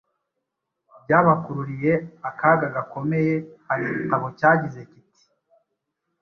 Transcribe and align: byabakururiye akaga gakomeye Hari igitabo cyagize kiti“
byabakururiye 1.03 1.93
akaga 2.29 2.67
gakomeye 2.75 3.33
Hari 3.67 3.83
igitabo 3.87 4.25
cyagize 4.37 4.81
kiti“ 4.91 5.21